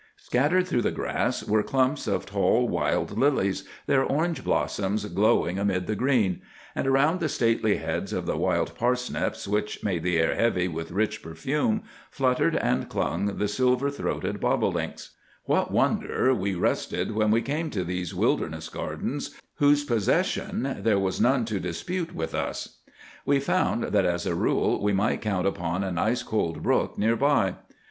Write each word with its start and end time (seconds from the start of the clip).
Scattered 0.17 0.65
through 0.65 0.81
the 0.81 0.89
grass 0.89 1.43
were 1.43 1.61
clumps 1.61 2.07
of 2.07 2.25
tall 2.25 2.67
wild 2.67 3.15
lilies, 3.19 3.65
their 3.85 4.03
orange 4.03 4.43
blossoms 4.43 5.05
glowing 5.05 5.59
amid 5.59 5.85
the 5.85 5.95
green; 5.95 6.41
and 6.73 6.87
around 6.87 7.19
the 7.19 7.29
stately 7.29 7.77
heads 7.77 8.11
of 8.11 8.25
the 8.25 8.35
wild 8.35 8.73
parsnips, 8.73 9.47
which 9.47 9.83
made 9.83 10.01
the 10.01 10.17
air 10.17 10.33
heavy 10.33 10.67
with 10.67 10.89
rich 10.89 11.21
perfume, 11.21 11.83
fluttered 12.09 12.55
and 12.55 12.89
clung 12.89 13.37
the 13.37 13.47
silver 13.47 13.91
throated 13.91 14.39
bobolinks. 14.39 15.11
What 15.43 15.69
wonder 15.71 16.33
we 16.33 16.55
rested 16.55 17.11
when 17.11 17.29
we 17.29 17.43
came 17.43 17.69
to 17.69 17.83
these 17.83 18.15
wilderness 18.15 18.69
gardens 18.69 19.39
whose 19.57 19.83
possession 19.83 20.77
there 20.79 20.97
was 20.97 21.21
none 21.21 21.45
to 21.45 21.59
dispute 21.59 22.15
with 22.15 22.33
us! 22.33 22.79
We 23.23 23.39
found 23.39 23.83
that 23.83 24.05
as 24.05 24.25
a 24.25 24.33
rule 24.33 24.81
we 24.81 24.93
might 24.93 25.21
count 25.21 25.45
upon 25.45 25.83
an 25.83 25.99
ice 25.99 26.23
cold 26.23 26.63
brook 26.63 26.97
near 26.97 27.15
by. 27.15 27.53